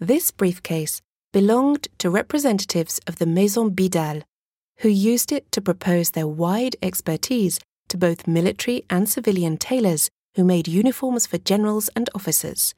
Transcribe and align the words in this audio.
This 0.00 0.30
briefcase 0.30 1.02
belonged 1.30 1.88
to 1.98 2.08
representatives 2.08 3.00
of 3.06 3.16
the 3.16 3.26
Maison 3.26 3.70
Bidal, 3.70 4.22
who 4.78 4.88
used 4.88 5.30
it 5.30 5.52
to 5.52 5.60
propose 5.60 6.10
their 6.10 6.26
wide 6.26 6.74
expertise 6.80 7.60
to 7.90 7.98
both 7.98 8.26
military 8.26 8.82
and 8.88 9.06
civilian 9.06 9.58
tailors 9.58 10.08
who 10.36 10.44
made 10.44 10.66
uniforms 10.66 11.26
for 11.26 11.36
generals 11.36 11.90
and 11.94 12.08
officers. 12.14 12.74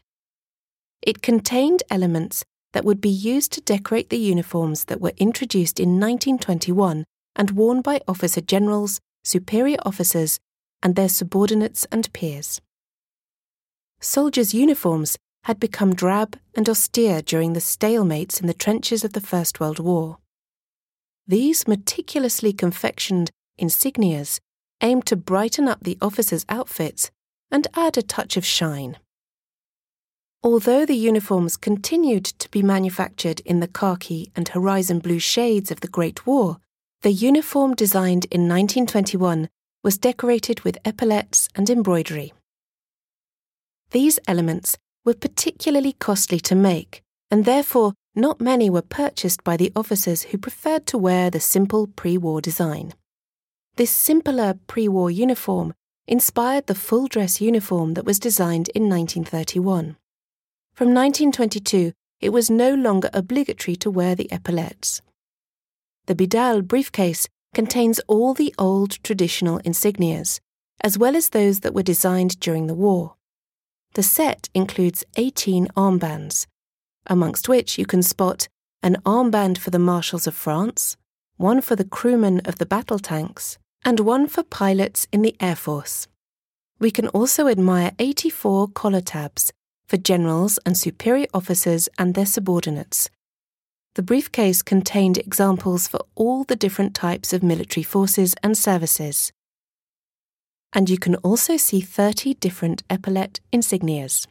It 1.00 1.22
contained 1.22 1.84
elements 1.88 2.44
that 2.72 2.84
would 2.84 3.00
be 3.00 3.08
used 3.08 3.52
to 3.52 3.60
decorate 3.60 4.10
the 4.10 4.18
uniforms 4.18 4.86
that 4.86 5.00
were 5.00 5.12
introduced 5.16 5.78
in 5.78 6.00
1921 6.00 7.04
and 7.36 7.50
worn 7.52 7.82
by 7.82 8.00
officer 8.08 8.40
generals, 8.40 9.00
superior 9.22 9.78
officers, 9.86 10.40
and 10.82 10.96
their 10.96 11.08
subordinates 11.08 11.86
and 11.92 12.12
peers. 12.12 12.60
Soldiers' 14.00 14.54
uniforms 14.54 15.16
had 15.44 15.58
become 15.58 15.94
drab 15.94 16.38
and 16.54 16.68
austere 16.68 17.20
during 17.22 17.52
the 17.52 17.60
stalemates 17.60 18.40
in 18.40 18.46
the 18.46 18.54
trenches 18.54 19.04
of 19.04 19.12
the 19.12 19.20
First 19.20 19.60
World 19.60 19.78
War. 19.78 20.18
These 21.26 21.66
meticulously 21.66 22.52
confectioned 22.52 23.30
insignias 23.60 24.40
aimed 24.80 25.06
to 25.06 25.16
brighten 25.16 25.68
up 25.68 25.82
the 25.82 25.98
officers' 26.00 26.46
outfits 26.48 27.10
and 27.50 27.66
add 27.74 27.96
a 27.96 28.02
touch 28.02 28.36
of 28.36 28.44
shine. 28.44 28.98
Although 30.44 30.84
the 30.84 30.96
uniforms 30.96 31.56
continued 31.56 32.24
to 32.24 32.50
be 32.50 32.62
manufactured 32.62 33.40
in 33.40 33.60
the 33.60 33.68
khaki 33.68 34.32
and 34.34 34.48
horizon 34.48 34.98
blue 34.98 35.20
shades 35.20 35.70
of 35.70 35.80
the 35.80 35.88
Great 35.88 36.26
War, 36.26 36.58
the 37.02 37.12
uniform 37.12 37.74
designed 37.74 38.24
in 38.26 38.48
1921 38.48 39.48
was 39.84 39.98
decorated 39.98 40.60
with 40.60 40.78
epaulettes 40.84 41.48
and 41.54 41.68
embroidery. 41.70 42.32
These 43.90 44.18
elements 44.26 44.78
were 45.04 45.14
particularly 45.14 45.92
costly 45.92 46.38
to 46.40 46.54
make, 46.54 47.02
and 47.30 47.44
therefore 47.44 47.94
not 48.14 48.40
many 48.40 48.68
were 48.68 48.82
purchased 48.82 49.42
by 49.42 49.56
the 49.56 49.72
officers 49.74 50.24
who 50.24 50.38
preferred 50.38 50.86
to 50.86 50.98
wear 50.98 51.30
the 51.30 51.40
simple 51.40 51.86
pre 51.86 52.18
war 52.18 52.40
design. 52.40 52.92
This 53.76 53.90
simpler 53.90 54.54
pre 54.66 54.86
war 54.88 55.10
uniform 55.10 55.72
inspired 56.06 56.66
the 56.66 56.74
full 56.74 57.06
dress 57.06 57.40
uniform 57.40 57.94
that 57.94 58.04
was 58.04 58.18
designed 58.18 58.68
in 58.74 58.88
1931. 58.88 59.96
From 60.74 60.88
1922, 60.88 61.92
it 62.20 62.30
was 62.30 62.50
no 62.50 62.74
longer 62.74 63.08
obligatory 63.12 63.76
to 63.76 63.90
wear 63.90 64.14
the 64.14 64.30
epaulettes. 64.30 65.00
The 66.06 66.14
Bidal 66.14 66.66
briefcase 66.66 67.28
contains 67.54 68.00
all 68.08 68.34
the 68.34 68.54
old 68.58 69.02
traditional 69.02 69.58
insignias, 69.60 70.40
as 70.80 70.98
well 70.98 71.16
as 71.16 71.30
those 71.30 71.60
that 71.60 71.74
were 71.74 71.82
designed 71.82 72.40
during 72.40 72.66
the 72.66 72.74
war. 72.74 73.14
The 73.94 74.02
set 74.02 74.48
includes 74.54 75.04
18 75.16 75.68
armbands, 75.76 76.46
amongst 77.06 77.48
which 77.48 77.78
you 77.78 77.84
can 77.84 78.02
spot 78.02 78.48
an 78.82 78.96
armband 79.04 79.58
for 79.58 79.70
the 79.70 79.78
marshals 79.78 80.26
of 80.26 80.34
France, 80.34 80.96
one 81.36 81.60
for 81.60 81.76
the 81.76 81.84
crewmen 81.84 82.40
of 82.46 82.56
the 82.56 82.64
battle 82.66 82.98
tanks, 82.98 83.58
and 83.84 84.00
one 84.00 84.28
for 84.28 84.42
pilots 84.42 85.06
in 85.12 85.20
the 85.20 85.36
Air 85.40 85.56
Force. 85.56 86.08
We 86.78 86.90
can 86.90 87.08
also 87.08 87.48
admire 87.48 87.92
84 87.98 88.68
collar 88.68 89.02
tabs 89.02 89.52
for 89.86 89.98
generals 89.98 90.58
and 90.64 90.76
superior 90.76 91.26
officers 91.34 91.88
and 91.98 92.14
their 92.14 92.26
subordinates. 92.26 93.10
The 93.94 94.02
briefcase 94.02 94.62
contained 94.62 95.18
examples 95.18 95.86
for 95.86 96.00
all 96.14 96.44
the 96.44 96.56
different 96.56 96.94
types 96.94 97.34
of 97.34 97.42
military 97.42 97.84
forces 97.84 98.34
and 98.42 98.56
services 98.56 99.32
and 100.72 100.88
you 100.88 100.98
can 100.98 101.14
also 101.16 101.56
see 101.56 101.80
30 101.80 102.34
different 102.34 102.82
epaulette 102.88 103.40
insignias. 103.52 104.26